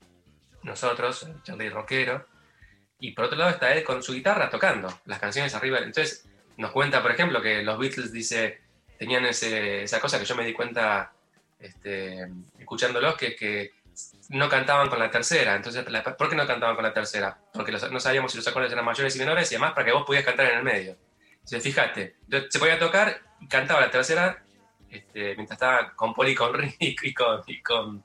nosotros, 0.62 1.23
el 1.25 1.43
Charlie 1.43 1.71
rockero. 1.71 2.26
Y 2.99 3.12
por 3.12 3.26
otro 3.26 3.38
lado 3.38 3.50
está 3.50 3.73
él 3.73 3.83
con 3.83 4.02
su 4.02 4.12
guitarra 4.12 4.50
tocando 4.50 5.00
las 5.07 5.19
canciones 5.19 5.55
arriba. 5.55 5.79
Entonces 5.79 6.29
nos 6.57 6.71
cuenta, 6.73 7.02
por 7.02 7.11
ejemplo, 7.11 7.40
que 7.40 7.62
los 7.62 7.79
Beatles 7.79 8.12
dice, 8.12 8.61
tenían 8.99 9.25
esa 9.25 10.00
cosa 10.00 10.19
que 10.19 10.26
yo 10.26 10.37
me 10.37 10.45
di 10.45 10.52
cuenta 10.52 11.12
este, 11.59 12.29
escuchándolos, 12.59 13.17
que, 13.17 13.35
que 13.35 13.73
no 14.31 14.49
cantaban 14.49 14.88
con 14.88 14.99
la 14.99 15.11
tercera. 15.11 15.57
Entonces, 15.57 15.85
¿por 16.19 16.29
qué 16.29 16.37
no 16.37 16.47
cantaban 16.47 16.75
con 16.75 16.85
la 16.85 16.93
tercera? 16.93 17.38
Porque 17.52 17.73
no 17.73 18.00
sabíamos 18.00 18.33
si 18.33 18.38
los 18.38 18.47
acordes 18.47 18.73
eran 18.73 18.85
mayores 18.85 19.17
y 19.17 19.19
menores 19.19 19.50
y 19.50 19.55
además 19.55 19.73
para 19.73 19.87
que 19.87 19.93
vos 19.93 20.05
pudieras 20.05 20.26
cantar 20.26 20.52
en 20.52 20.59
el 20.59 20.64
medio. 20.64 20.97
Entonces, 21.33 21.62
fíjate, 21.62 22.17
se 22.49 22.59
podía 22.59 22.79
tocar 22.79 23.21
y 23.40 23.49
cantaba 23.49 23.81
la 23.81 23.90
tercera 23.90 24.43
este, 24.90 25.35
mientras 25.37 25.52
estaba 25.52 25.95
con 25.95 26.14
Paul 26.14 26.29
y 26.29 26.35
con 26.35 26.75
y 26.79 27.14
con, 27.14 27.43
y 27.47 27.62
con, 27.62 28.05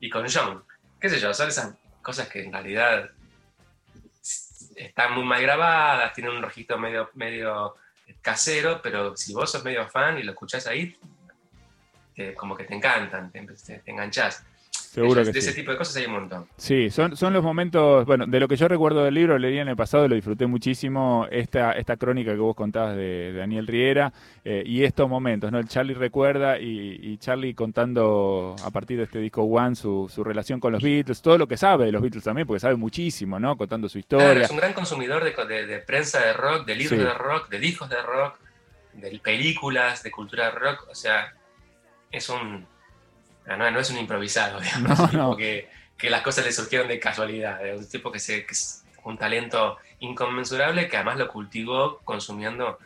y 0.00 0.10
con 0.10 0.26
John. 0.30 0.64
¿Qué 1.00 1.08
sé 1.08 1.18
yo? 1.18 1.32
Son 1.32 1.48
esas 1.48 1.74
cosas 2.02 2.28
que 2.28 2.44
en 2.44 2.52
realidad 2.52 3.10
están 4.76 5.14
muy 5.14 5.24
mal 5.24 5.40
grabadas, 5.42 6.12
tienen 6.12 6.34
un 6.34 6.42
registro 6.42 6.78
medio, 6.78 7.10
medio 7.14 7.76
casero, 8.20 8.80
pero 8.82 9.16
si 9.16 9.32
vos 9.32 9.50
sos 9.50 9.64
medio 9.64 9.88
fan 9.88 10.18
y 10.18 10.22
lo 10.22 10.32
escuchás 10.32 10.66
ahí, 10.66 10.96
como 12.36 12.56
que 12.56 12.64
te 12.64 12.74
encantan, 12.74 13.30
te, 13.30 13.40
te 13.46 13.90
enganchás. 13.90 14.44
Seguro 14.90 15.22
que 15.22 15.30
de 15.30 15.38
ese 15.38 15.52
tipo 15.52 15.70
de 15.70 15.76
cosas 15.76 15.94
hay 15.98 16.06
un 16.06 16.14
montón. 16.14 16.48
Sí, 16.56 16.90
son, 16.90 17.16
son 17.16 17.32
los 17.32 17.44
momentos, 17.44 18.04
bueno, 18.06 18.26
de 18.26 18.40
lo 18.40 18.48
que 18.48 18.56
yo 18.56 18.66
recuerdo 18.66 19.04
del 19.04 19.14
libro, 19.14 19.38
leí 19.38 19.56
en 19.56 19.68
el 19.68 19.76
pasado, 19.76 20.08
lo 20.08 20.16
disfruté 20.16 20.48
muchísimo, 20.48 21.28
esta, 21.30 21.70
esta 21.74 21.96
crónica 21.96 22.32
que 22.32 22.38
vos 22.38 22.56
contabas 22.56 22.96
de, 22.96 23.32
Daniel 23.32 23.68
Riera 23.68 24.12
eh, 24.44 24.64
y 24.66 24.82
estos 24.82 25.08
momentos, 25.08 25.52
¿no? 25.52 25.60
El 25.60 25.68
Charlie 25.68 25.94
recuerda 25.94 26.58
y, 26.58 27.16
Charlie 27.18 27.54
contando 27.54 28.56
a 28.64 28.70
partir 28.72 28.96
de 28.98 29.04
este 29.04 29.20
disco 29.20 29.42
One 29.42 29.76
su, 29.76 30.10
su, 30.12 30.24
relación 30.24 30.58
con 30.58 30.72
los 30.72 30.82
Beatles, 30.82 31.22
todo 31.22 31.38
lo 31.38 31.46
que 31.46 31.56
sabe 31.56 31.84
de 31.84 31.92
los 31.92 32.02
Beatles 32.02 32.24
también, 32.24 32.48
porque 32.48 32.58
sabe 32.58 32.74
muchísimo, 32.74 33.38
¿no? 33.38 33.56
Contando 33.56 33.88
su 33.88 33.98
historia. 33.98 34.42
es 34.42 34.50
un 34.50 34.56
gran 34.56 34.72
consumidor 34.72 35.22
de, 35.22 35.66
de, 35.66 35.78
prensa 35.78 36.18
de 36.18 36.32
rock, 36.32 36.66
de 36.66 36.74
libros 36.74 36.98
de 36.98 37.14
rock, 37.14 37.48
de 37.48 37.60
discos 37.60 37.88
de 37.88 38.02
rock, 38.02 38.40
de 38.94 39.20
películas, 39.22 40.02
de 40.02 40.10
cultura 40.10 40.46
de 40.46 40.50
rock, 40.50 40.88
o 40.90 40.96
sea, 40.96 41.32
es 42.10 42.28
un 42.28 42.66
no, 43.46 43.70
no 43.70 43.80
es 43.80 43.90
un 43.90 43.98
improvisado, 43.98 44.60
digamos, 45.10 45.36
Que, 45.36 45.68
las 46.08 46.22
cosas 46.22 46.46
le 46.46 46.52
surgieron 46.52 46.88
de 46.88 46.98
casualidad, 46.98 47.64
es 47.66 47.78
un 47.78 47.88
tipo 47.88 48.10
que, 48.10 48.18
se, 48.18 48.46
es 48.48 48.84
un 49.04 49.18
talento 49.18 49.76
inconmensurable 50.00 50.88
que 50.88 50.96
además 50.96 51.18
lo 51.18 51.28
cultivó 51.28 51.98
consumiendo 52.04 52.78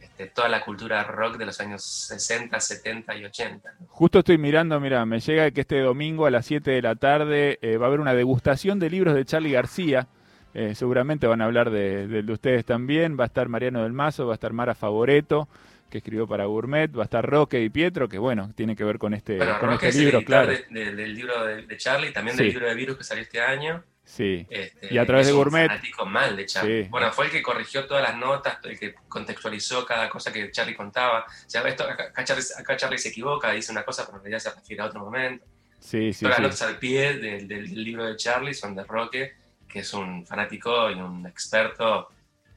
este, 0.00 0.26
toda 0.26 0.48
la 0.48 0.64
cultura 0.64 1.04
rock 1.04 1.36
de 1.36 1.46
los 1.46 1.60
años 1.60 1.84
60, 1.84 2.58
70 2.58 3.16
y 3.16 3.24
80. 3.24 3.70
Justo 3.88 4.18
estoy 4.18 4.38
mirando, 4.38 4.80
mira, 4.80 5.06
me 5.06 5.20
llega 5.20 5.50
que 5.50 5.60
este 5.60 5.80
domingo 5.80 6.26
a 6.26 6.30
las 6.30 6.46
7 6.46 6.70
de 6.70 6.82
la 6.82 6.96
tarde 6.96 7.58
eh, 7.62 7.76
va 7.76 7.86
a 7.86 7.88
haber 7.88 8.00
una 8.00 8.14
degustación 8.14 8.78
de 8.78 8.90
libros 8.90 9.14
de 9.14 9.24
Charlie 9.24 9.52
García. 9.52 10.08
Eh, 10.54 10.74
seguramente 10.74 11.26
van 11.26 11.42
a 11.42 11.44
hablar 11.44 11.70
de, 11.70 12.08
de, 12.08 12.32
ustedes 12.32 12.64
también. 12.64 13.18
Va 13.18 13.24
a 13.24 13.26
estar 13.26 13.48
Mariano 13.48 13.82
del 13.82 13.92
Mazo, 13.92 14.26
va 14.26 14.32
a 14.32 14.36
estar 14.36 14.52
Mara 14.52 14.74
Favoreto 14.74 15.48
que 15.90 15.98
escribió 15.98 16.26
para 16.26 16.46
Gourmet, 16.46 16.94
va 16.96 17.02
a 17.02 17.04
estar 17.04 17.24
Roque 17.24 17.62
y 17.62 17.70
Pietro, 17.70 18.08
que 18.08 18.18
bueno, 18.18 18.52
tiene 18.54 18.74
que 18.74 18.84
ver 18.84 18.98
con 18.98 19.14
este, 19.14 19.38
con 19.60 19.72
este 19.72 19.92
libro, 19.92 20.22
claro. 20.24 20.52
del 20.70 21.14
libro 21.14 21.44
de, 21.44 21.76
Charlie, 21.76 22.12
también 22.12 22.36
del 22.36 22.48
libro 22.48 22.68
de 22.68 22.74
Virus 22.74 22.98
que 22.98 23.04
salió 23.04 23.22
este 23.22 23.40
año. 23.40 23.82
Sí. 24.04 24.46
Este, 24.48 24.94
y 24.94 24.98
a 24.98 25.04
través 25.04 25.26
de 25.26 25.32
Gourmet. 25.32 25.68
Un 26.00 26.12
mal 26.12 26.36
de 26.36 26.46
Charlie. 26.46 26.84
Bueno, 26.84 27.10
fue 27.12 27.26
el 27.26 27.32
que 27.32 27.42
corrigió 27.42 27.86
todas 27.86 28.04
las 28.04 28.16
notas, 28.16 28.58
el 28.62 28.78
que 28.78 28.94
contextualizó 29.08 29.84
cada 29.84 30.08
cosa 30.08 30.32
que 30.32 30.50
Charlie 30.52 30.76
contaba. 30.76 31.26
O 31.26 31.50
sea, 31.50 31.62
esto, 31.62 31.84
acá, 31.84 32.24
Charlie, 32.24 32.98
se 32.98 33.08
equivoca, 33.08 33.50
dice 33.50 33.72
una 33.72 33.82
cosa, 33.82 34.06
pero 34.06 34.18
en 34.18 34.24
realidad 34.24 34.38
se 34.38 34.54
refiere 34.54 34.82
a 34.82 34.86
otro 34.86 35.00
momento. 35.00 35.44
Sí, 35.80 36.12
sí, 36.12 36.24
todas 36.24 36.38
las 36.38 36.52
notas 36.52 36.62
al 36.62 36.78
pie 36.78 37.14
del, 37.14 37.48
del 37.48 37.84
libro 37.84 38.06
de 38.06 38.16
Charlie 38.16 38.54
son 38.54 38.74
de 38.74 38.84
Roque, 38.84 39.34
que 39.68 39.80
es 39.80 39.92
un 39.92 40.24
fanático 40.24 40.90
y 40.90 40.94
un 40.94 41.26
experto 41.26 42.10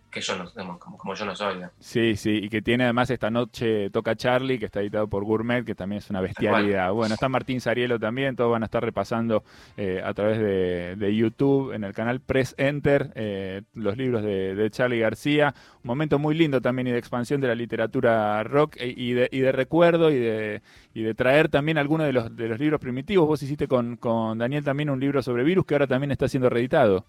que 0.09 0.21
yo 0.21 0.35
no, 0.35 0.79
como, 0.79 0.97
como 0.97 1.13
yo 1.13 1.25
no 1.25 1.35
soy. 1.35 1.61
Sí, 1.79 2.15
sí, 2.15 2.39
y 2.43 2.49
que 2.49 2.61
tiene 2.61 2.85
además 2.85 3.09
esta 3.09 3.29
noche 3.29 3.89
Toca 3.89 4.15
Charlie, 4.15 4.57
que 4.57 4.65
está 4.65 4.81
editado 4.81 5.07
por 5.07 5.23
Gourmet, 5.23 5.63
que 5.63 5.75
también 5.75 5.99
es 5.99 6.09
una 6.09 6.21
bestialidad. 6.21 6.91
Bueno, 6.91 7.13
está 7.13 7.29
Martín 7.29 7.61
Sarielo 7.61 7.99
también, 7.99 8.35
todos 8.35 8.51
van 8.51 8.63
a 8.63 8.65
estar 8.65 8.83
repasando 8.83 9.43
eh, 9.77 10.01
a 10.03 10.13
través 10.13 10.39
de, 10.39 11.15
YouTube, 11.15 11.73
en 11.73 11.83
el 11.83 11.93
canal 11.93 12.21
Press 12.21 12.55
Enter, 12.57 13.11
eh, 13.15 13.61
los 13.73 13.97
libros 13.97 14.23
de, 14.23 14.69
Charlie 14.71 14.99
García. 14.99 15.53
Un 15.83 15.87
momento 15.87 16.19
muy 16.19 16.35
lindo 16.35 16.61
también 16.61 16.87
y 16.87 16.91
de 16.91 16.97
expansión 16.97 17.41
de 17.41 17.47
la 17.47 17.55
literatura 17.55 18.43
rock 18.43 18.77
e, 18.77 18.93
y, 18.95 19.13
de, 19.13 19.29
y 19.31 19.39
de 19.39 19.51
recuerdo 19.51 20.11
y 20.11 20.17
de, 20.17 20.61
y 20.93 21.01
de 21.01 21.13
traer 21.13 21.49
también 21.49 21.77
algunos 21.77 22.05
de 22.05 22.13
los, 22.13 22.35
de 22.35 22.47
los 22.47 22.59
libros 22.59 22.79
primitivos. 22.79 23.27
Vos 23.27 23.41
hiciste 23.41 23.67
con, 23.67 23.97
con 23.97 24.37
Daniel 24.37 24.63
también 24.63 24.89
un 24.89 24.99
libro 24.99 25.21
sobre 25.21 25.43
virus 25.43 25.65
que 25.65 25.75
ahora 25.75 25.87
también 25.87 26.11
está 26.11 26.27
siendo 26.27 26.49
reeditado. 26.49 27.05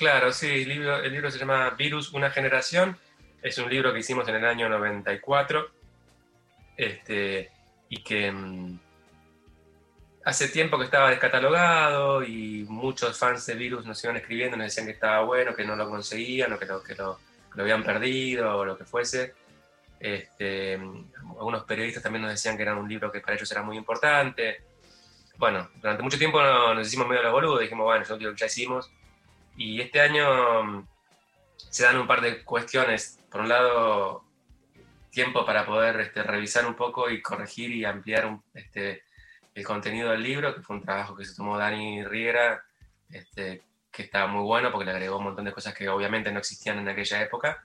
Claro, 0.00 0.32
sí, 0.32 0.46
el 0.46 0.68
libro, 1.12 1.30
se 1.30 1.38
llama 1.38 1.68
Virus, 1.76 2.14
una 2.14 2.30
generación. 2.30 2.96
Es 3.42 3.58
un 3.58 3.68
libro 3.68 3.92
que 3.92 3.98
hicimos 3.98 4.26
en 4.28 4.36
el 4.36 4.46
año 4.46 4.66
94 4.66 5.70
este, 6.74 7.50
y 7.90 8.02
que 8.02 8.32
mm, 8.32 8.80
hace 10.24 10.48
tiempo 10.48 10.78
que 10.78 10.86
estaba 10.86 11.10
descatalogado 11.10 12.24
y 12.24 12.64
muchos 12.66 13.18
fans 13.18 13.44
de 13.44 13.56
Virus 13.56 13.84
nos 13.84 14.02
iban 14.02 14.16
escribiendo, 14.16 14.56
nos 14.56 14.68
decían 14.68 14.86
que 14.86 14.92
estaba 14.92 15.20
bueno, 15.20 15.54
que 15.54 15.66
no 15.66 15.76
lo 15.76 15.86
conseguían 15.90 16.54
o 16.54 16.58
que 16.58 16.64
lo, 16.64 16.82
que 16.82 16.94
lo, 16.94 17.18
habían 17.58 17.84
perdido 17.84 18.56
o 18.56 18.64
lo 18.64 18.78
que 18.78 18.86
fuese. 18.86 19.34
Este, 19.98 20.76
algunos 20.76 21.64
periodistas 21.64 22.02
también 22.02 22.22
nos 22.22 22.30
decían 22.30 22.56
que 22.56 22.62
era 22.62 22.74
un 22.74 22.88
libro 22.88 23.12
que 23.12 23.20
para 23.20 23.34
ellos 23.34 23.52
era 23.52 23.62
muy 23.62 23.76
importante. 23.76 24.62
Bueno, 25.36 25.68
durante 25.74 26.02
mucho 26.02 26.16
tiempo 26.16 26.40
nos 26.40 26.86
hicimos 26.86 27.06
medio 27.06 27.22
la 27.22 27.32
boluda, 27.32 27.60
dijimos, 27.60 27.84
bueno, 27.84 28.02
es 28.02 28.10
un 28.10 28.18
libro 28.18 28.32
que 28.32 28.40
ya 28.40 28.46
hicimos, 28.46 28.90
y 29.56 29.80
este 29.80 30.00
año 30.00 30.64
mm, 30.64 30.88
se 31.56 31.84
dan 31.84 31.98
un 31.98 32.06
par 32.06 32.20
de 32.20 32.42
cuestiones. 32.44 33.18
Por 33.30 33.42
un 33.42 33.48
lado, 33.48 34.24
tiempo 35.10 35.44
para 35.44 35.66
poder 35.66 36.00
este, 36.00 36.22
revisar 36.22 36.66
un 36.66 36.74
poco 36.74 37.10
y 37.10 37.20
corregir 37.20 37.70
y 37.72 37.84
ampliar 37.84 38.38
este, 38.54 39.02
el 39.54 39.64
contenido 39.64 40.10
del 40.10 40.22
libro, 40.22 40.54
que 40.54 40.62
fue 40.62 40.76
un 40.76 40.82
trabajo 40.82 41.16
que 41.16 41.24
se 41.24 41.34
tomó 41.34 41.58
Dani 41.58 42.04
Riera, 42.04 42.64
este, 43.10 43.62
que 43.90 44.02
estaba 44.02 44.26
muy 44.26 44.42
bueno 44.42 44.70
porque 44.70 44.86
le 44.86 44.92
agregó 44.92 45.18
un 45.18 45.24
montón 45.24 45.44
de 45.44 45.52
cosas 45.52 45.74
que 45.74 45.88
obviamente 45.88 46.32
no 46.32 46.38
existían 46.38 46.78
en 46.78 46.88
aquella 46.88 47.22
época. 47.22 47.62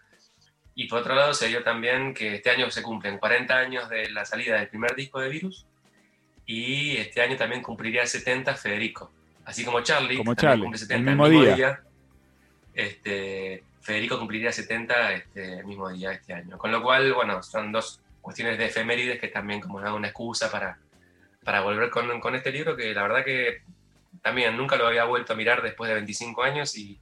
Y 0.73 0.87
por 0.87 0.99
otro 0.99 1.15
lado, 1.15 1.33
se 1.33 1.47
dio 1.47 1.63
también 1.63 2.13
que 2.13 2.35
este 2.35 2.49
año 2.49 2.69
se 2.69 2.83
cumplen 2.83 3.17
40 3.17 3.55
años 3.55 3.89
de 3.89 4.09
la 4.09 4.25
salida 4.25 4.57
del 4.57 4.67
primer 4.67 4.93
disco 4.95 5.19
de 5.19 5.29
Virus 5.29 5.65
y 6.45 6.97
este 6.97 7.21
año 7.21 7.37
también 7.37 7.61
cumpliría 7.61 8.05
70 8.05 8.55
Federico. 8.55 9.11
Así 9.45 9.63
como 9.63 9.81
Charlie, 9.81 10.17
como 10.17 10.33
Charlie, 10.35 10.67
el 10.89 11.03
mismo, 11.03 11.29
día. 11.29 11.81
este, 12.73 13.63
Federico 13.79 14.17
cumpliría 14.17 14.51
70 14.51 15.13
este, 15.13 15.59
el 15.59 15.65
mismo 15.65 15.89
día 15.89 16.11
este 16.11 16.33
año. 16.33 16.57
Con 16.57 16.71
lo 16.71 16.81
cual, 16.81 17.13
bueno, 17.13 17.43
son 17.43 17.71
dos 17.71 18.01
cuestiones 18.21 18.57
de 18.57 18.65
efemérides 18.65 19.19
que 19.19 19.27
también 19.27 19.61
como 19.61 19.79
da 19.79 19.93
una 19.93 20.07
excusa 20.07 20.51
para, 20.51 20.79
para 21.43 21.61
volver 21.61 21.91
con, 21.91 22.19
con, 22.19 22.33
este 22.33 22.51
libro 22.51 22.75
que 22.75 22.91
la 22.93 23.03
verdad 23.03 23.23
que 23.23 23.61
también 24.23 24.57
nunca 24.57 24.75
lo 24.77 24.87
había 24.87 25.03
vuelto 25.03 25.33
a 25.33 25.35
mirar 25.35 25.61
después 25.61 25.87
de 25.87 25.93
25 25.93 26.41
años 26.41 26.75
y 26.75 26.99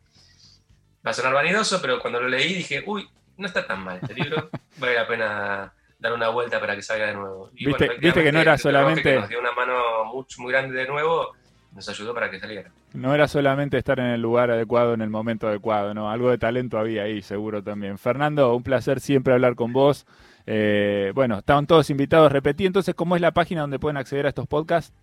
va 1.06 1.12
a 1.12 1.14
sonar 1.14 1.34
vanidoso, 1.34 1.82
pero 1.82 2.02
cuando 2.02 2.20
lo 2.20 2.28
leí 2.28 2.54
dije, 2.54 2.84
uy, 2.86 3.08
no 3.38 3.48
está 3.48 3.66
tan 3.66 3.82
mal 3.82 4.00
este 4.02 4.14
libro, 4.14 4.50
vale 4.78 4.96
la 4.96 5.08
pena 5.08 5.74
dar 5.98 6.12
una 6.12 6.28
vuelta 6.28 6.60
para 6.60 6.76
que 6.76 6.82
salga 6.82 7.08
de 7.08 7.14
nuevo. 7.14 7.50
Y 7.56 7.68
¿Viste, 7.68 7.90
¿viste 7.98 8.24
que 8.24 8.32
no 8.34 8.42
era 8.42 8.58
solamente... 8.58 9.04
Que 9.04 9.20
nos 9.20 9.30
dio 9.30 9.40
una 9.40 9.54
mano 9.54 10.04
muy, 10.04 10.26
muy 10.40 10.52
grande 10.52 10.76
de 10.76 10.88
nuevo, 10.88 11.34
nos 11.74 11.90
ayudó 11.90 12.14
para 12.14 12.30
que 12.30 12.40
saliera. 12.40 12.72
No 12.94 13.14
era 13.14 13.28
solamente 13.28 13.78
estar 13.78 14.00
en 14.00 14.08
el 14.08 14.22
lugar 14.22 14.52
adecuado 14.52 14.94
en 14.94 15.02
el 15.02 15.10
momento 15.10 15.48
adecuado, 15.48 15.94
¿no? 15.94 16.12
Algo 16.12 16.30
de 16.30 16.38
talento 16.38 16.78
había 16.78 17.04
ahí, 17.04 17.22
seguro 17.22 17.64
también. 17.64 17.98
Fernando, 17.98 18.56
un 18.56 18.64
placer 18.64 19.00
siempre 19.00 19.34
hablar 19.34 19.56
con 19.56 19.74
vos. 19.74 20.06
Eh, 20.46 21.12
bueno, 21.16 21.40
estaban 21.40 21.68
todos 21.68 21.90
invitados. 21.90 22.32
Repetí 22.32 22.66
entonces 22.66 22.94
cómo 22.96 23.16
es 23.16 23.22
la 23.22 23.32
página 23.32 23.62
donde 23.62 23.80
pueden 23.80 23.98
acceder 23.98 24.26
a 24.26 24.30
estos 24.30 24.48
podcasts. 24.48 24.94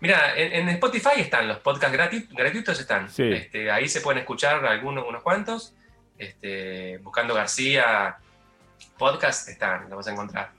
Mira, 0.00 0.36
en, 0.36 0.68
Spotify 0.68 1.20
están 1.20 1.48
los 1.48 1.58
podcasts 1.60 1.96
gratuitos, 2.30 2.78
están. 2.78 3.06
Este, 3.16 3.70
ahí 3.70 3.88
se 3.88 4.02
pueden 4.02 4.20
escuchar 4.20 4.64
algunos, 4.66 5.06
unos 5.08 5.22
cuantos. 5.22 5.74
este, 6.18 6.98
buscando 6.98 7.34
García 7.34 8.16
podcast, 8.98 9.48
están, 9.48 9.88
lo 9.88 9.96
vas 9.96 10.08
a 10.08 10.12
encontrar. 10.12 10.50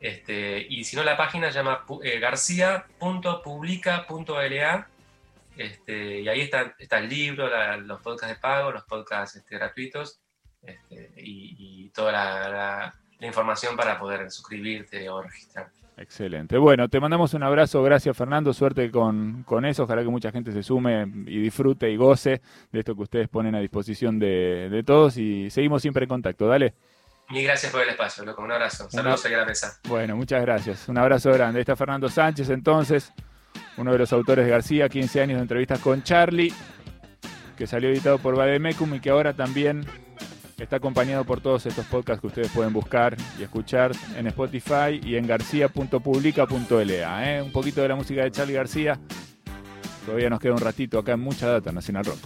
Este, 0.00 0.66
y 0.68 0.82
si 0.84 0.96
no, 0.96 1.04
la 1.04 1.16
página 1.16 1.52
se 1.52 1.58
llama 1.58 1.84
eh, 2.02 2.18
garcía.publica.la 2.18 4.88
este, 5.56 6.20
y 6.20 6.28
ahí 6.28 6.40
está, 6.40 6.74
está 6.78 7.00
el 7.00 7.10
libro, 7.10 7.48
los 7.80 8.00
podcasts 8.00 8.34
de 8.34 8.40
pago, 8.40 8.72
los 8.72 8.84
podcasts 8.84 9.36
este, 9.36 9.56
gratuitos 9.56 10.18
este, 10.62 11.12
y, 11.18 11.90
toda 11.90 12.12
la, 12.12 12.94
información 13.20 13.76
para 13.76 13.98
poder 13.98 14.30
suscribirte 14.30 15.06
o 15.10 15.20
registrar. 15.20 15.68
Excelente. 15.98 16.56
Bueno, 16.56 16.88
te 16.88 16.98
mandamos 16.98 17.34
un 17.34 17.42
abrazo. 17.42 17.82
Gracias, 17.82 18.16
Fernando. 18.16 18.54
Suerte 18.54 18.90
con, 18.90 19.44
eso. 19.66 19.82
Ojalá 19.82 20.02
que 20.02 20.08
mucha 20.08 20.32
gente 20.32 20.50
se 20.52 20.62
sume 20.62 21.02
y 21.26 21.42
disfrute 21.42 21.90
y 21.90 21.96
goce 21.96 22.40
de 22.72 22.78
esto 22.78 22.96
que 22.96 23.02
ustedes 23.02 23.28
ponen 23.28 23.54
a 23.54 23.60
disposición 23.60 24.18
de, 24.18 24.70
de 24.70 24.82
todos. 24.82 25.18
Y 25.18 25.50
seguimos 25.50 25.82
siempre 25.82 26.04
en 26.04 26.08
contacto. 26.08 26.46
Dale. 26.46 26.72
Mil 27.30 27.44
gracias 27.44 27.70
por 27.70 27.82
el 27.82 27.90
espacio, 27.90 28.24
loco. 28.24 28.42
Un 28.42 28.50
abrazo. 28.50 28.90
Saludos 28.90 29.24
aquí 29.24 29.34
a 29.34 29.38
la 29.38 29.46
mesa. 29.46 29.78
Bueno, 29.88 30.16
muchas 30.16 30.42
gracias. 30.42 30.88
Un 30.88 30.98
abrazo 30.98 31.32
grande. 31.32 31.60
está 31.60 31.76
Fernando 31.76 32.08
Sánchez, 32.08 32.50
entonces, 32.50 33.12
uno 33.76 33.92
de 33.92 33.98
los 33.98 34.12
autores 34.12 34.44
de 34.44 34.50
García, 34.50 34.88
15 34.88 35.20
años 35.20 35.36
de 35.36 35.42
entrevistas 35.42 35.78
con 35.78 36.02
Charlie, 36.02 36.52
que 37.56 37.68
salió 37.68 37.90
editado 37.90 38.18
por 38.18 38.36
Bademecum 38.36 38.96
y 38.96 39.00
que 39.00 39.10
ahora 39.10 39.32
también 39.32 39.86
está 40.58 40.76
acompañado 40.76 41.24
por 41.24 41.40
todos 41.40 41.66
estos 41.66 41.86
podcasts 41.86 42.20
que 42.20 42.26
ustedes 42.26 42.50
pueden 42.50 42.72
buscar 42.72 43.16
y 43.38 43.44
escuchar 43.44 43.92
en 44.16 44.26
Spotify 44.26 45.00
y 45.02 45.16
en 45.16 45.26
garcía.publica.la. 45.26 47.36
¿eh? 47.36 47.42
Un 47.42 47.52
poquito 47.52 47.80
de 47.80 47.88
la 47.88 47.94
música 47.94 48.24
de 48.24 48.30
Charlie 48.32 48.54
García. 48.54 48.98
Todavía 50.04 50.30
nos 50.30 50.40
queda 50.40 50.54
un 50.54 50.60
ratito 50.60 50.98
acá 50.98 51.12
en 51.12 51.20
Mucha 51.20 51.46
Data 51.46 51.70
Nacional 51.70 52.06
Rock. 52.06 52.18